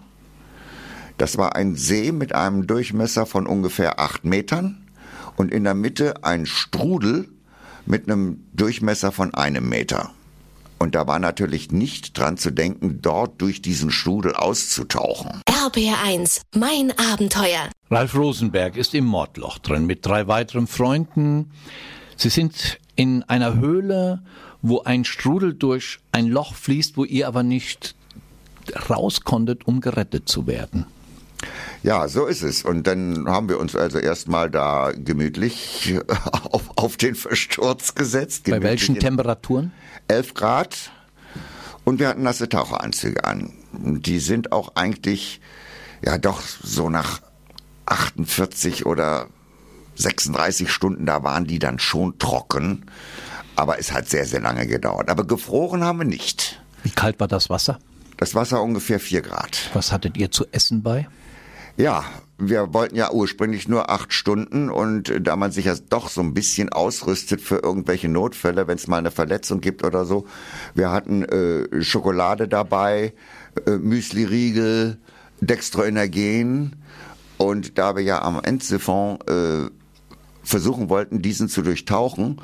Das 1.16 1.36
war 1.36 1.56
ein 1.56 1.74
See 1.74 2.12
mit 2.12 2.34
einem 2.34 2.66
Durchmesser 2.66 3.26
von 3.26 3.46
ungefähr 3.46 3.98
acht 3.98 4.24
Metern 4.24 4.86
und 5.36 5.52
in 5.52 5.64
der 5.64 5.74
Mitte 5.74 6.24
ein 6.24 6.46
Strudel 6.46 7.28
mit 7.86 8.08
einem 8.08 8.44
Durchmesser 8.52 9.12
von 9.12 9.34
einem 9.34 9.68
Meter. 9.68 10.12
Und 10.78 10.94
da 10.94 11.08
war 11.08 11.18
natürlich 11.18 11.72
nicht 11.72 12.16
dran 12.16 12.36
zu 12.36 12.52
denken, 12.52 13.02
dort 13.02 13.42
durch 13.42 13.60
diesen 13.60 13.90
Strudel 13.90 14.34
auszutauchen. 14.34 15.42
RBR1, 15.48 16.42
mein 16.54 16.92
Abenteuer. 16.96 17.68
Ralf 17.90 18.14
Rosenberg 18.14 18.76
ist 18.76 18.94
im 18.94 19.04
Mordloch 19.04 19.58
drin 19.58 19.86
mit 19.86 20.06
drei 20.06 20.28
weiteren 20.28 20.68
Freunden. 20.68 21.50
Sie 22.18 22.30
sind 22.30 22.80
in 22.96 23.22
einer 23.22 23.54
Höhle, 23.54 24.22
wo 24.60 24.82
ein 24.82 25.04
Strudel 25.04 25.54
durch 25.54 26.00
ein 26.10 26.26
Loch 26.26 26.54
fließt, 26.54 26.96
wo 26.96 27.04
ihr 27.04 27.28
aber 27.28 27.44
nicht 27.44 27.94
raus 28.90 29.22
konntet, 29.22 29.68
um 29.68 29.80
gerettet 29.80 30.28
zu 30.28 30.48
werden. 30.48 30.84
Ja, 31.84 32.08
so 32.08 32.26
ist 32.26 32.42
es. 32.42 32.64
Und 32.64 32.88
dann 32.88 33.28
haben 33.28 33.48
wir 33.48 33.60
uns 33.60 33.76
also 33.76 34.00
erstmal 34.00 34.50
da 34.50 34.90
gemütlich 34.92 35.94
auf, 36.50 36.70
auf 36.74 36.96
den 36.96 37.14
Versturz 37.14 37.94
gesetzt. 37.94 38.50
Bei 38.50 38.60
welchen 38.62 38.98
Temperaturen? 38.98 39.70
11 40.08 40.34
Grad. 40.34 40.90
Und 41.84 42.00
wir 42.00 42.08
hatten 42.08 42.24
nasse 42.24 42.48
Taucheranzüge 42.48 43.22
an. 43.22 43.52
Die 43.72 44.18
sind 44.18 44.50
auch 44.50 44.74
eigentlich, 44.74 45.40
ja 46.04 46.18
doch, 46.18 46.40
so 46.40 46.90
nach 46.90 47.20
48 47.86 48.84
oder 48.86 49.28
36 49.98 50.70
Stunden, 50.70 51.06
da 51.06 51.22
waren 51.22 51.46
die 51.46 51.58
dann 51.58 51.78
schon 51.78 52.18
trocken. 52.18 52.86
Aber 53.56 53.78
es 53.78 53.92
hat 53.92 54.08
sehr, 54.08 54.24
sehr 54.24 54.40
lange 54.40 54.66
gedauert. 54.66 55.10
Aber 55.10 55.26
gefroren 55.26 55.82
haben 55.82 55.98
wir 55.98 56.04
nicht. 56.04 56.62
Wie 56.84 56.90
kalt 56.90 57.18
war 57.18 57.28
das 57.28 57.50
Wasser? 57.50 57.78
Das 58.16 58.34
Wasser 58.34 58.62
ungefähr 58.62 59.00
4 59.00 59.22
Grad. 59.22 59.70
Was 59.74 59.92
hattet 59.92 60.16
ihr 60.16 60.30
zu 60.30 60.46
essen 60.52 60.82
bei? 60.82 61.08
Ja, 61.76 62.04
wir 62.38 62.72
wollten 62.72 62.96
ja 62.96 63.12
ursprünglich 63.12 63.68
nur 63.68 63.90
acht 63.90 64.12
Stunden 64.12 64.70
und 64.70 65.12
da 65.20 65.36
man 65.36 65.52
sich 65.52 65.66
ja 65.66 65.74
doch 65.90 66.08
so 66.08 66.20
ein 66.20 66.34
bisschen 66.34 66.68
ausrüstet 66.68 67.40
für 67.40 67.56
irgendwelche 67.56 68.08
Notfälle, 68.08 68.66
wenn 68.66 68.76
es 68.76 68.86
mal 68.86 68.98
eine 68.98 69.10
Verletzung 69.10 69.60
gibt 69.60 69.84
oder 69.84 70.04
so, 70.04 70.26
wir 70.74 70.90
hatten 70.90 71.24
äh, 71.24 71.82
Schokolade 71.82 72.48
dabei, 72.48 73.12
äh, 73.66 73.72
Müsli-Riegel, 73.72 74.98
Dextroenergen 75.40 76.76
und 77.38 77.78
da 77.78 77.94
wir 77.96 78.02
ja 78.02 78.22
am 78.22 78.40
Endsiphon 78.42 79.18
äh, 79.28 79.70
versuchen 80.48 80.88
wollten, 80.88 81.22
diesen 81.22 81.48
zu 81.48 81.62
durchtauchen, 81.62 82.40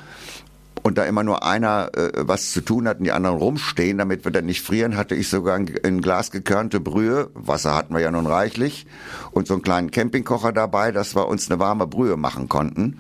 und 0.85 0.99
da 0.99 1.05
immer 1.05 1.23
nur 1.23 1.43
einer 1.43 1.91
äh, 1.97 2.11
was 2.15 2.53
zu 2.53 2.61
tun 2.61 2.87
hat 2.87 2.99
und 2.99 3.05
die 3.05 3.13
anderen 3.13 3.39
rumstehen, 3.39 3.97
damit 3.97 4.25
wir 4.25 4.33
dann 4.33 4.45
nicht 4.45 4.61
frieren, 4.61 4.99
hatte 4.99 5.15
ich 5.15 5.31
sogar 5.31 5.57
ein, 5.57 5.73
ein, 5.83 6.03
Glas 6.03 6.31
gekörnte 6.31 6.79
Brühe, 6.79 7.31
Wasser 7.33 7.75
hatten 7.75 7.95
wir 7.95 8.03
ja 8.03 8.11
nun 8.11 8.27
reichlich, 8.27 8.87
und 9.31 9.47
so 9.47 9.55
einen 9.55 9.63
kleinen 9.63 9.91
Campingkocher 9.91 10.53
dabei, 10.53 10.93
dass 10.93 11.17
wir 11.17 11.27
uns 11.27 11.51
eine 11.51 11.59
warme 11.59 11.87
Brühe 11.87 12.19
machen 12.19 12.51
konnten. 12.51 12.99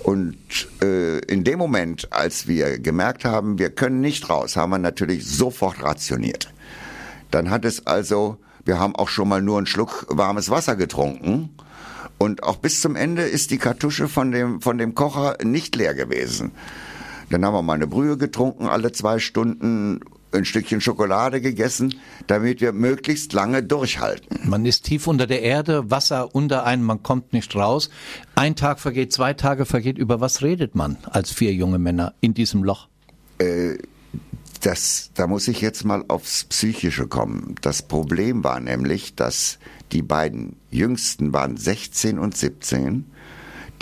Und 0.00 0.36
äh, 0.82 1.18
in 1.20 1.44
dem 1.44 1.60
Moment, 1.60 2.12
als 2.12 2.48
wir 2.48 2.80
gemerkt 2.80 3.24
haben, 3.24 3.60
wir 3.60 3.70
können 3.70 4.00
nicht 4.00 4.28
raus, 4.28 4.56
haben 4.56 4.70
wir 4.70 4.78
natürlich 4.78 5.24
sofort 5.24 5.84
rationiert. 5.84 6.52
Dann 7.30 7.50
hat 7.50 7.64
es 7.64 7.86
also, 7.86 8.38
wir 8.64 8.80
haben 8.80 8.96
auch 8.96 9.08
schon 9.08 9.28
mal 9.28 9.40
nur 9.40 9.58
einen 9.58 9.66
Schluck 9.66 10.06
warmes 10.08 10.50
Wasser 10.50 10.74
getrunken. 10.74 11.50
Und 12.22 12.42
auch 12.42 12.56
bis 12.56 12.82
zum 12.82 12.96
Ende 12.96 13.22
ist 13.22 13.50
die 13.50 13.56
Kartusche 13.56 14.06
von 14.06 14.30
dem, 14.30 14.60
von 14.60 14.76
dem 14.76 14.94
Kocher 14.94 15.38
nicht 15.42 15.74
leer 15.74 15.94
gewesen. 15.94 16.50
Dann 17.30 17.42
haben 17.46 17.54
wir 17.54 17.62
mal 17.62 17.72
eine 17.72 17.86
Brühe 17.86 18.18
getrunken, 18.18 18.66
alle 18.66 18.92
zwei 18.92 19.18
Stunden 19.18 20.00
ein 20.30 20.44
Stückchen 20.44 20.82
Schokolade 20.82 21.40
gegessen, 21.40 21.94
damit 22.26 22.60
wir 22.60 22.72
möglichst 22.72 23.32
lange 23.32 23.62
durchhalten. 23.62 24.38
Man 24.44 24.66
ist 24.66 24.84
tief 24.84 25.06
unter 25.06 25.26
der 25.26 25.40
Erde, 25.40 25.90
Wasser 25.90 26.34
unter 26.34 26.64
einem, 26.66 26.84
man 26.84 27.02
kommt 27.02 27.32
nicht 27.32 27.56
raus. 27.56 27.88
Ein 28.34 28.54
Tag 28.54 28.80
vergeht, 28.80 29.14
zwei 29.14 29.32
Tage 29.32 29.64
vergeht. 29.64 29.96
Über 29.96 30.20
was 30.20 30.42
redet 30.42 30.74
man 30.74 30.98
als 31.10 31.32
vier 31.32 31.54
junge 31.54 31.78
Männer 31.78 32.12
in 32.20 32.34
diesem 32.34 32.62
Loch? 32.62 32.88
Äh, 33.38 33.78
das, 34.60 35.10
da 35.14 35.26
muss 35.26 35.48
ich 35.48 35.62
jetzt 35.62 35.86
mal 35.86 36.04
aufs 36.08 36.44
Psychische 36.44 37.06
kommen. 37.06 37.54
Das 37.62 37.80
Problem 37.80 38.44
war 38.44 38.60
nämlich, 38.60 39.14
dass 39.14 39.58
die 39.92 40.02
beiden 40.02 40.56
Jüngsten 40.70 41.32
waren 41.32 41.56
16 41.56 42.18
und 42.18 42.36
17. 42.36 43.06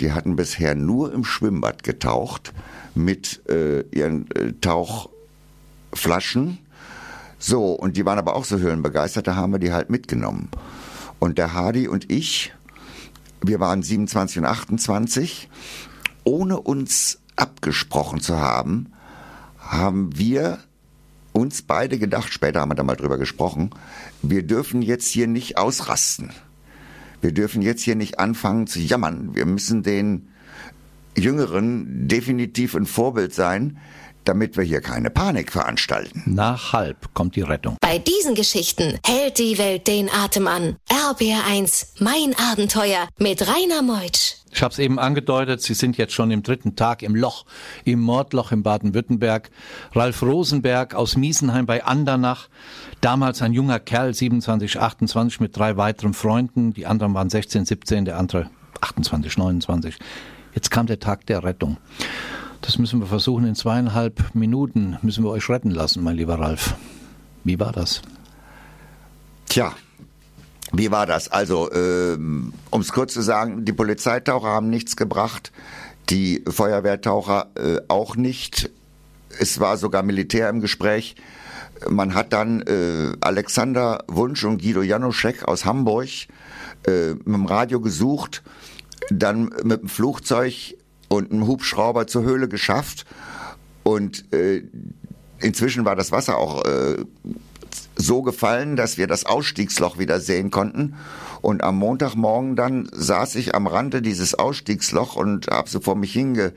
Die 0.01 0.11
hatten 0.11 0.35
bisher 0.35 0.75
nur 0.75 1.13
im 1.13 1.23
Schwimmbad 1.23 1.83
getaucht 1.83 2.53
mit 2.95 3.47
äh, 3.49 3.81
ihren 3.91 4.29
äh, 4.31 4.53
Tauchflaschen. 4.61 6.59
So, 7.37 7.71
und 7.73 7.97
die 7.97 8.05
waren 8.05 8.19
aber 8.19 8.35
auch 8.35 8.45
so 8.45 8.57
höhlenbegeistert, 8.57 9.27
da 9.27 9.35
haben 9.35 9.53
wir 9.53 9.59
die 9.59 9.71
halt 9.71 9.89
mitgenommen. 9.89 10.49
Und 11.19 11.37
der 11.37 11.53
Hardy 11.53 11.87
und 11.87 12.11
ich, 12.11 12.53
wir 13.41 13.59
waren 13.59 13.83
27 13.83 14.39
und 14.39 14.45
28, 14.45 15.49
ohne 16.23 16.59
uns 16.59 17.19
abgesprochen 17.35 18.19
zu 18.19 18.37
haben, 18.37 18.91
haben 19.57 20.17
wir 20.17 20.59
uns 21.33 21.61
beide 21.61 21.97
gedacht, 21.99 22.33
später 22.33 22.61
haben 22.61 22.71
wir 22.71 22.75
da 22.75 22.83
mal 22.83 22.95
drüber 22.95 23.17
gesprochen, 23.17 23.71
wir 24.21 24.43
dürfen 24.43 24.81
jetzt 24.81 25.07
hier 25.07 25.27
nicht 25.27 25.57
ausrasten. 25.57 26.31
Wir 27.21 27.33
dürfen 27.33 27.61
jetzt 27.61 27.81
hier 27.83 27.95
nicht 27.95 28.19
anfangen 28.19 28.67
zu 28.67 28.79
jammern. 28.79 29.35
Wir 29.35 29.45
müssen 29.45 29.83
den 29.83 30.29
Jüngeren 31.17 32.07
definitiv 32.07 32.75
ein 32.75 32.85
Vorbild 32.85 33.33
sein, 33.33 33.77
damit 34.25 34.57
wir 34.57 34.63
hier 34.63 34.81
keine 34.81 35.09
Panik 35.09 35.51
veranstalten. 35.51 36.23
Nach 36.25 36.73
halb 36.73 37.13
kommt 37.13 37.35
die 37.35 37.41
Rettung. 37.41 37.77
Bei 37.81 37.97
diesen 37.97 38.35
Geschichten 38.35 38.99
hält 39.05 39.39
die 39.39 39.57
Welt 39.57 39.87
den 39.87 40.09
Atem 40.09 40.47
an. 40.47 40.75
RBR1, 40.89 41.87
mein 41.99 42.35
Abenteuer 42.51 43.07
mit 43.17 43.47
Rainer 43.47 43.81
Meutsch. 43.81 44.35
Ich 44.51 44.63
habe 44.63 44.71
es 44.71 44.79
eben 44.79 44.97
angedeutet, 44.99 45.61
Sie 45.61 45.73
sind 45.73 45.97
jetzt 45.97 46.13
schon 46.13 46.31
im 46.31 46.43
dritten 46.43 46.75
Tag 46.75 47.03
im 47.03 47.15
Loch, 47.15 47.45
im 47.85 47.99
Mordloch 47.99 48.51
in 48.51 48.63
Baden-Württemberg. 48.63 49.49
Ralf 49.93 50.21
Rosenberg 50.23 50.95
aus 50.95 51.15
Miesenheim 51.15 51.65
bei 51.65 51.83
Andernach, 51.83 52.49
damals 53.01 53.41
ein 53.41 53.53
junger 53.53 53.79
Kerl, 53.79 54.13
27, 54.13 54.79
28 54.79 55.39
mit 55.39 55.55
drei 55.55 55.77
weiteren 55.77 56.13
Freunden. 56.13 56.73
Die 56.73 56.87
anderen 56.87 57.13
waren 57.13 57.29
16, 57.29 57.65
17, 57.65 58.05
der 58.05 58.17
andere 58.17 58.49
28, 58.81 59.37
29. 59.37 59.95
Jetzt 60.53 60.71
kam 60.71 60.87
der 60.87 60.99
Tag 60.99 61.25
der 61.27 61.43
Rettung. 61.43 61.77
Das 62.61 62.77
müssen 62.77 62.99
wir 62.99 63.07
versuchen, 63.07 63.45
in 63.45 63.55
zweieinhalb 63.55 64.35
Minuten 64.35 64.97
müssen 65.01 65.23
wir 65.23 65.31
euch 65.31 65.49
retten 65.49 65.71
lassen, 65.71 66.03
mein 66.03 66.15
lieber 66.15 66.39
Ralf. 66.39 66.75
Wie 67.43 67.59
war 67.59 67.71
das? 67.71 68.01
Tja, 69.47 69.73
wie 70.71 70.91
war 70.91 71.05
das? 71.05 71.29
Also, 71.29 71.71
ähm, 71.71 72.53
um 72.69 72.81
es 72.81 72.91
kurz 72.91 73.13
zu 73.13 73.21
sagen, 73.21 73.65
die 73.65 73.73
Polizeitaucher 73.73 74.49
haben 74.49 74.69
nichts 74.69 74.95
gebracht, 74.95 75.51
die 76.09 76.43
Feuerwehrtaucher 76.47 77.47
äh, 77.55 77.77
auch 77.87 78.15
nicht. 78.15 78.69
Es 79.39 79.59
war 79.59 79.77
sogar 79.77 80.03
Militär 80.03 80.49
im 80.49 80.59
Gespräch. 80.59 81.15
Man 81.87 82.13
hat 82.13 82.33
dann 82.33 82.61
äh, 82.61 83.13
Alexander 83.21 84.03
Wunsch 84.07 84.43
und 84.43 84.61
Guido 84.61 84.81
Janoschek 84.81 85.47
aus 85.47 85.65
Hamburg 85.65 86.09
äh, 86.85 87.11
mit 87.13 87.25
dem 87.25 87.45
Radio 87.45 87.79
gesucht, 87.79 88.43
dann 89.09 89.51
mit 89.63 89.81
dem 89.81 89.89
Flugzeug 89.89 90.75
und 91.09 91.31
einem 91.31 91.47
Hubschrauber 91.47 92.07
zur 92.07 92.23
Höhle 92.23 92.47
geschafft 92.47 93.05
und 93.83 94.31
äh, 94.33 94.63
inzwischen 95.39 95.85
war 95.85 95.95
das 95.95 96.11
Wasser 96.11 96.37
auch 96.37 96.63
äh, 96.65 96.97
so 97.95 98.21
gefallen, 98.21 98.75
dass 98.75 98.97
wir 98.97 99.07
das 99.07 99.25
Ausstiegsloch 99.25 99.97
wieder 99.97 100.19
sehen 100.19 100.51
konnten. 100.51 100.95
Und 101.41 101.63
am 101.63 101.77
Montagmorgen 101.77 102.55
dann 102.55 102.89
saß 102.91 103.35
ich 103.35 103.55
am 103.55 103.67
Rande 103.67 104.01
dieses 104.01 104.35
Ausstiegsloch 104.35 105.15
und 105.15 105.47
habe 105.47 105.69
so 105.69 105.79
vor 105.79 105.95
mich 105.95 106.11
hinge 106.11 106.53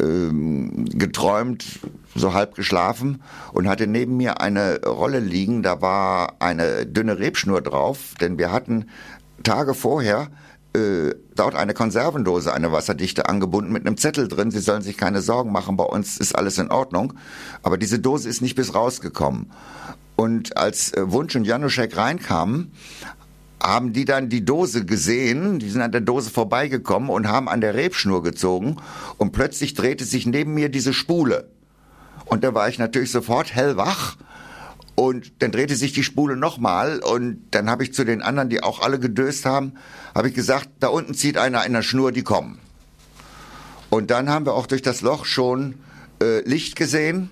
ähm, 0.00 0.86
geträumt, 0.86 1.80
so 2.14 2.32
halb 2.32 2.54
geschlafen 2.54 3.22
und 3.52 3.68
hatte 3.68 3.86
neben 3.86 4.16
mir 4.16 4.40
eine 4.40 4.80
Rolle 4.84 5.20
liegen. 5.20 5.62
Da 5.62 5.80
war 5.80 6.36
eine 6.38 6.86
dünne 6.86 7.18
Rebschnur 7.18 7.60
drauf, 7.60 8.14
denn 8.20 8.38
wir 8.38 8.52
hatten 8.52 8.86
Tage 9.42 9.74
vorher 9.74 10.28
äh, 10.74 11.14
dort 11.34 11.54
eine 11.54 11.74
Konservendose, 11.74 12.52
eine 12.52 12.72
wasserdichte 12.72 13.28
angebunden 13.28 13.72
mit 13.72 13.86
einem 13.86 13.96
Zettel 13.96 14.28
drin. 14.28 14.50
Sie 14.50 14.60
sollen 14.60 14.82
sich 14.82 14.96
keine 14.96 15.20
Sorgen 15.20 15.52
machen, 15.52 15.76
bei 15.76 15.84
uns 15.84 16.18
ist 16.18 16.34
alles 16.34 16.58
in 16.58 16.70
Ordnung. 16.70 17.14
Aber 17.62 17.78
diese 17.78 17.98
Dose 17.98 18.28
ist 18.28 18.40
nicht 18.40 18.54
bis 18.54 18.74
rausgekommen. 18.74 19.50
Und 20.16 20.56
als 20.56 20.92
äh, 20.94 21.10
Wunsch 21.10 21.36
und 21.36 21.44
Januszek 21.44 21.96
reinkamen, 21.96 22.72
haben 23.62 23.92
die 23.92 24.04
dann 24.04 24.28
die 24.28 24.44
Dose 24.44 24.84
gesehen, 24.84 25.58
die 25.58 25.70
sind 25.70 25.82
an 25.82 25.92
der 25.92 26.00
Dose 26.00 26.30
vorbeigekommen 26.30 27.10
und 27.10 27.28
haben 27.28 27.48
an 27.48 27.60
der 27.60 27.74
Rebschnur 27.74 28.22
gezogen 28.22 28.76
und 29.18 29.32
plötzlich 29.32 29.74
drehte 29.74 30.04
sich 30.04 30.26
neben 30.26 30.54
mir 30.54 30.68
diese 30.68 30.92
Spule. 30.92 31.48
Und 32.24 32.44
da 32.44 32.54
war 32.54 32.68
ich 32.68 32.78
natürlich 32.78 33.12
sofort 33.12 33.54
hellwach 33.54 34.16
und 34.94 35.42
dann 35.42 35.52
drehte 35.52 35.74
sich 35.76 35.92
die 35.92 36.04
Spule 36.04 36.36
nochmal 36.36 37.00
und 37.00 37.42
dann 37.50 37.70
habe 37.70 37.84
ich 37.84 37.94
zu 37.94 38.04
den 38.04 38.22
anderen, 38.22 38.50
die 38.50 38.62
auch 38.62 38.80
alle 38.80 38.98
gedöst 38.98 39.46
haben, 39.46 39.74
habe 40.14 40.28
ich 40.28 40.34
gesagt, 40.34 40.68
da 40.80 40.88
unten 40.88 41.14
zieht 41.14 41.38
einer 41.38 41.64
in 41.64 41.72
der 41.72 41.82
Schnur, 41.82 42.12
die 42.12 42.22
kommen. 42.22 42.58
Und 43.90 44.10
dann 44.10 44.30
haben 44.30 44.46
wir 44.46 44.54
auch 44.54 44.66
durch 44.66 44.82
das 44.82 45.00
Loch 45.00 45.24
schon 45.24 45.74
äh, 46.22 46.40
Licht 46.48 46.76
gesehen. 46.76 47.30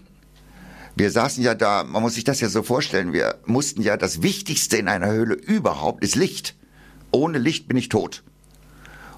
Wir 0.97 1.11
saßen 1.11 1.43
ja 1.43 1.55
da, 1.55 1.85
man 1.85 2.03
muss 2.03 2.15
sich 2.15 2.25
das 2.25 2.41
ja 2.41 2.49
so 2.49 2.63
vorstellen, 2.63 3.13
wir 3.13 3.37
mussten 3.47 3.83
ja, 3.83 3.97
das 3.97 4.23
Wichtigste 4.23 4.77
in 4.77 4.89
einer 4.89 5.11
Höhle 5.11 5.35
überhaupt 5.35 6.05
ist 6.05 6.17
Licht. 6.17 6.57
Ohne 7.11 7.39
Licht 7.39 7.69
bin 7.69 7.77
ich 7.77 7.89
tot. 7.89 8.23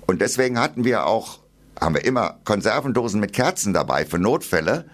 Und 0.07 0.21
deswegen 0.21 0.59
hatten 0.59 0.85
wir 0.85 1.07
auch, 1.07 1.41
haben 1.81 1.95
wir 1.95 2.05
immer 2.05 2.39
Konservendosen 2.45 3.21
mit 3.21 3.33
Kerzen 3.33 3.73
dabei 3.73 4.05
für 4.05 4.19
Notfälle. 4.19 4.85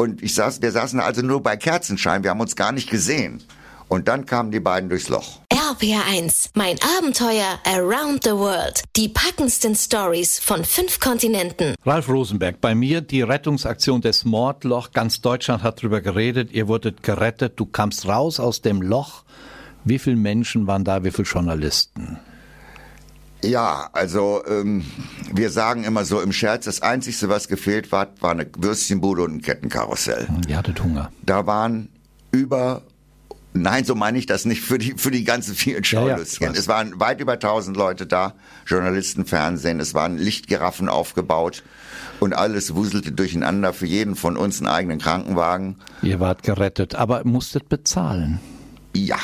Und 0.00 0.22
ich 0.22 0.34
saß, 0.34 0.62
wir 0.62 0.72
saßen 0.72 0.98
also 0.98 1.20
nur 1.20 1.42
bei 1.42 1.58
Kerzenschein, 1.58 2.22
wir 2.22 2.30
haben 2.30 2.40
uns 2.40 2.56
gar 2.56 2.72
nicht 2.72 2.88
gesehen. 2.88 3.42
Und 3.88 4.08
dann 4.08 4.24
kamen 4.24 4.50
die 4.50 4.58
beiden 4.58 4.88
durchs 4.88 5.10
Loch. 5.10 5.40
RPR1, 5.52 6.52
mein 6.54 6.78
Abenteuer 6.98 7.58
Around 7.66 8.24
the 8.24 8.30
World. 8.30 8.82
Die 8.96 9.10
packendsten 9.10 9.74
Stories 9.74 10.38
von 10.38 10.64
fünf 10.64 11.00
Kontinenten. 11.00 11.74
Ralf 11.84 12.08
Rosenberg, 12.08 12.62
bei 12.62 12.74
mir 12.74 13.02
die 13.02 13.20
Rettungsaktion 13.20 14.00
des 14.00 14.24
Mordloch. 14.24 14.92
Ganz 14.92 15.20
Deutschland 15.20 15.62
hat 15.62 15.80
darüber 15.80 16.00
geredet. 16.00 16.50
Ihr 16.50 16.66
wurdet 16.66 17.02
gerettet. 17.02 17.60
Du 17.60 17.66
kamst 17.66 18.08
raus 18.08 18.40
aus 18.40 18.62
dem 18.62 18.80
Loch. 18.80 19.24
Wie 19.84 19.98
viele 19.98 20.16
Menschen 20.16 20.66
waren 20.66 20.84
da? 20.84 21.04
Wie 21.04 21.10
viele 21.10 21.28
Journalisten? 21.28 22.18
Ja, 23.42 23.88
also 23.92 24.42
ähm, 24.46 24.84
wir 25.32 25.50
sagen 25.50 25.84
immer 25.84 26.04
so 26.04 26.20
im 26.20 26.32
Scherz, 26.32 26.66
das 26.66 26.82
Einzige, 26.82 27.28
was 27.28 27.48
gefehlt 27.48 27.90
war, 27.92 28.08
war 28.20 28.32
eine 28.32 28.46
Würstchenbude 28.58 29.22
und 29.22 29.36
ein 29.36 29.42
Kettenkarussell. 29.42 30.28
Ihr 30.46 30.56
hattet 30.58 30.82
Hunger. 30.82 31.10
Da 31.24 31.46
waren 31.46 31.88
über, 32.32 32.82
nein, 33.54 33.84
so 33.84 33.94
meine 33.94 34.18
ich 34.18 34.26
das 34.26 34.44
nicht, 34.44 34.60
für 34.60 34.76
die, 34.78 34.92
für 34.96 35.10
die 35.10 35.24
ganzen 35.24 35.54
vielen 35.54 35.82
Ja, 35.84 36.06
ja, 36.06 36.18
weiß. 36.18 36.38
es 36.54 36.68
waren 36.68 37.00
weit 37.00 37.20
über 37.20 37.32
1000 37.32 37.76
Leute 37.76 38.06
da, 38.06 38.34
Journalisten, 38.66 39.24
Fernsehen, 39.24 39.80
es 39.80 39.94
waren 39.94 40.18
Lichtgiraffen 40.18 40.88
aufgebaut 40.90 41.62
und 42.20 42.34
alles 42.34 42.74
wuselte 42.74 43.10
durcheinander, 43.12 43.72
für 43.72 43.86
jeden 43.86 44.16
von 44.16 44.36
uns 44.36 44.58
einen 44.60 44.68
eigenen 44.68 44.98
Krankenwagen. 44.98 45.76
Ihr 46.02 46.20
wart 46.20 46.42
gerettet, 46.42 46.94
aber 46.94 47.24
musstet 47.24 47.70
bezahlen. 47.70 48.38
Ja, 48.94 49.18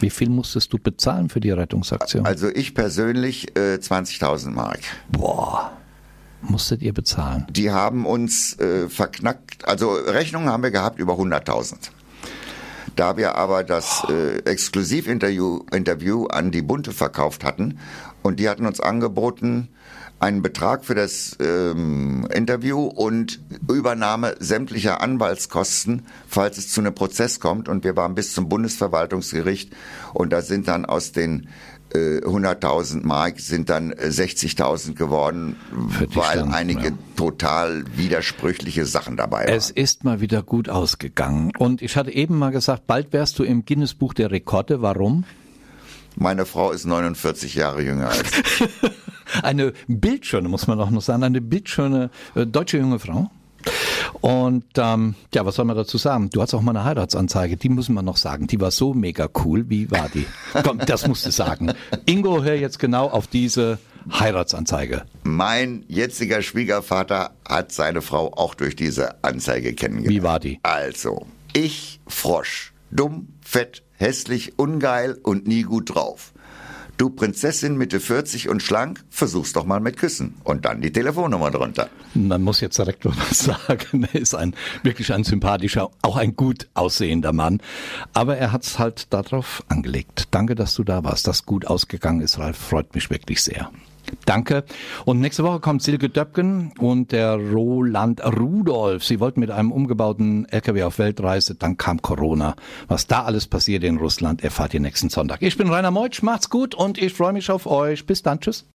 Wie 0.00 0.10
viel 0.10 0.28
musstest 0.28 0.72
du 0.72 0.78
bezahlen 0.78 1.28
für 1.28 1.40
die 1.40 1.50
Rettungsaktion? 1.50 2.26
also 2.26 2.48
ich 2.48 2.74
persönlich 2.74 3.56
äh, 3.56 3.76
20.000 3.76 4.50
Mark. 4.50 4.80
Boah, 5.10 5.72
musstet 6.42 6.82
ihr 6.82 6.92
bezahlen. 6.92 7.46
Die 7.50 7.70
haben 7.70 8.06
uns 8.06 8.58
äh, 8.58 8.88
verknackt, 8.88 9.66
also 9.66 9.92
Rechnungen 9.92 10.48
haben 10.48 10.62
wir 10.62 10.70
gehabt 10.70 10.98
über 10.98 11.14
100.000. 11.14 11.90
Da 12.94 13.16
wir 13.18 13.34
aber 13.34 13.62
das 13.62 14.06
äh, 14.08 14.38
Exklusivinterview 14.50 15.60
Interview 15.70 16.26
an 16.26 16.50
die 16.50 16.62
Bunte 16.62 16.92
verkauft 16.92 17.44
hatten 17.44 17.78
und 18.22 18.40
die 18.40 18.48
hatten 18.48 18.66
uns 18.66 18.80
angeboten, 18.80 19.68
einen 20.18 20.42
Betrag 20.42 20.84
für 20.84 20.94
das 20.94 21.36
ähm, 21.40 22.26
Interview 22.32 22.84
und 22.84 23.40
Übernahme 23.68 24.34
sämtlicher 24.38 25.00
Anwaltskosten, 25.00 26.06
falls 26.26 26.58
es 26.58 26.70
zu 26.70 26.80
einem 26.80 26.94
Prozess 26.94 27.38
kommt. 27.38 27.68
Und 27.68 27.84
wir 27.84 27.96
waren 27.96 28.14
bis 28.14 28.32
zum 28.32 28.48
Bundesverwaltungsgericht 28.48 29.74
und 30.14 30.32
da 30.32 30.40
sind 30.42 30.68
dann 30.68 30.86
aus 30.86 31.12
den 31.12 31.48
äh, 31.92 32.20
100.000 32.20 33.06
Mark 33.06 33.40
sind 33.40 33.70
dann 33.70 33.92
äh, 33.92 34.06
60.000 34.06 34.94
geworden, 34.94 35.56
Für 35.90 36.06
die 36.06 36.16
weil 36.16 36.38
Stand, 36.38 36.54
einige 36.54 36.88
ja. 36.88 36.98
total 37.16 37.84
widersprüchliche 37.96 38.86
Sachen 38.86 39.16
dabei 39.16 39.46
waren. 39.46 39.54
Es 39.54 39.70
ist 39.70 40.04
mal 40.04 40.20
wieder 40.20 40.42
gut 40.42 40.68
ausgegangen. 40.68 41.52
Und 41.58 41.82
ich 41.82 41.96
hatte 41.96 42.10
eben 42.10 42.38
mal 42.38 42.50
gesagt, 42.50 42.86
bald 42.86 43.12
wärst 43.12 43.38
du 43.38 43.44
im 43.44 43.64
Guinness-Buch 43.64 44.14
der 44.14 44.30
Rekorde. 44.30 44.82
Warum? 44.82 45.24
Meine 46.16 46.46
Frau 46.46 46.72
ist 46.72 46.86
49 46.86 47.54
Jahre 47.54 47.82
jünger 47.82 48.08
als 48.08 48.22
ich. 48.38 48.68
Eine 49.42 49.72
bildschöne, 49.88 50.48
muss 50.48 50.66
man 50.66 50.80
auch 50.80 50.90
noch 50.90 51.02
sagen, 51.02 51.22
eine 51.22 51.40
bildschöne 51.40 52.10
äh, 52.34 52.46
deutsche 52.46 52.78
junge 52.78 52.98
Frau. 52.98 53.30
Und 54.20 54.64
ähm, 54.76 55.14
ja, 55.34 55.44
was 55.44 55.56
soll 55.56 55.64
man 55.64 55.76
dazu 55.76 55.98
sagen? 55.98 56.30
Du 56.30 56.40
hast 56.40 56.54
auch 56.54 56.62
mal 56.62 56.76
eine 56.76 56.84
Heiratsanzeige, 56.84 57.56
die 57.56 57.68
müssen 57.68 57.94
wir 57.94 58.02
noch 58.02 58.16
sagen. 58.16 58.46
Die 58.46 58.60
war 58.60 58.70
so 58.70 58.94
mega 58.94 59.28
cool. 59.44 59.68
Wie 59.68 59.90
war 59.90 60.08
die? 60.08 60.26
Komm, 60.64 60.78
das 60.78 61.06
musst 61.06 61.26
du 61.26 61.30
sagen. 61.30 61.72
Ingo, 62.06 62.42
hör 62.42 62.54
jetzt 62.54 62.78
genau 62.78 63.08
auf 63.08 63.26
diese 63.26 63.78
Heiratsanzeige. 64.12 65.02
Mein 65.24 65.84
jetziger 65.88 66.42
Schwiegervater 66.42 67.32
hat 67.46 67.72
seine 67.72 68.02
Frau 68.02 68.32
auch 68.32 68.54
durch 68.54 68.76
diese 68.76 69.22
Anzeige 69.24 69.74
kennengelernt. 69.74 70.16
Wie 70.16 70.22
war 70.22 70.38
die? 70.38 70.60
Also, 70.62 71.26
ich 71.52 72.00
Frosch, 72.06 72.72
dumm, 72.90 73.28
fett, 73.40 73.82
hässlich, 73.94 74.58
ungeil 74.58 75.18
und 75.22 75.46
nie 75.46 75.62
gut 75.62 75.94
drauf. 75.94 76.32
Du 76.96 77.10
Prinzessin 77.10 77.76
Mitte 77.76 78.00
40 78.00 78.48
und 78.48 78.62
schlank, 78.62 79.04
versuch's 79.10 79.52
doch 79.52 79.66
mal 79.66 79.80
mit 79.80 79.98
Küssen. 79.98 80.34
Und 80.44 80.64
dann 80.64 80.80
die 80.80 80.90
Telefonnummer 80.90 81.50
drunter. 81.50 81.90
Man 82.14 82.42
muss 82.42 82.60
jetzt 82.60 82.78
direkt 82.78 83.04
noch 83.04 83.14
was 83.28 83.40
sagen. 83.40 84.08
Er 84.12 84.20
ist 84.20 84.34
ein 84.34 84.54
wirklich 84.82 85.12
ein 85.12 85.22
sympathischer, 85.22 85.90
auch 86.00 86.16
ein 86.16 86.36
gut 86.36 86.68
aussehender 86.72 87.34
Mann. 87.34 87.60
Aber 88.14 88.38
er 88.38 88.52
hat's 88.52 88.78
halt 88.78 89.12
darauf 89.12 89.62
angelegt. 89.68 90.28
Danke, 90.30 90.54
dass 90.54 90.74
du 90.74 90.84
da 90.84 91.04
warst. 91.04 91.26
Dass 91.26 91.44
gut 91.44 91.66
ausgegangen 91.66 92.22
ist, 92.22 92.38
Ralf, 92.38 92.56
freut 92.56 92.94
mich 92.94 93.10
wirklich 93.10 93.42
sehr. 93.42 93.70
Danke. 94.24 94.64
Und 95.04 95.20
nächste 95.20 95.44
Woche 95.44 95.60
kommt 95.60 95.82
Silke 95.82 96.08
Döpken 96.08 96.72
und 96.78 97.12
der 97.12 97.36
Roland 97.36 98.24
Rudolf. 98.24 99.04
Sie 99.04 99.20
wollten 99.20 99.40
mit 99.40 99.50
einem 99.50 99.72
umgebauten 99.72 100.46
LKW 100.48 100.84
auf 100.84 100.98
Weltreise, 100.98 101.54
dann 101.54 101.76
kam 101.76 102.02
Corona. 102.02 102.56
Was 102.88 103.06
da 103.06 103.24
alles 103.24 103.46
passiert 103.46 103.84
in 103.84 103.98
Russland, 103.98 104.44
erfahrt 104.44 104.74
ihr 104.74 104.80
nächsten 104.80 105.08
Sonntag. 105.08 105.42
Ich 105.42 105.56
bin 105.56 105.68
Rainer 105.68 105.90
Meutsch, 105.90 106.22
macht's 106.22 106.50
gut 106.50 106.74
und 106.74 106.98
ich 106.98 107.14
freue 107.14 107.32
mich 107.32 107.50
auf 107.50 107.66
euch. 107.66 108.06
Bis 108.06 108.22
dann, 108.22 108.40
tschüss. 108.40 108.66